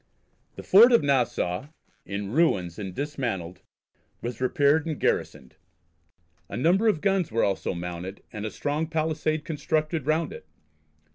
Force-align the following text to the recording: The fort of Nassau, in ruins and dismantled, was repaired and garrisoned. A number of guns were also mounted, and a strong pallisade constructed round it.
The 0.55 0.63
fort 0.63 0.91
of 0.91 1.03
Nassau, 1.03 1.67
in 2.07 2.31
ruins 2.31 2.79
and 2.79 2.91
dismantled, 2.95 3.61
was 4.19 4.41
repaired 4.41 4.87
and 4.87 4.99
garrisoned. 4.99 5.57
A 6.49 6.57
number 6.57 6.87
of 6.87 7.01
guns 7.01 7.31
were 7.31 7.43
also 7.43 7.75
mounted, 7.75 8.23
and 8.33 8.43
a 8.43 8.49
strong 8.49 8.87
pallisade 8.87 9.45
constructed 9.45 10.07
round 10.07 10.33
it. 10.33 10.47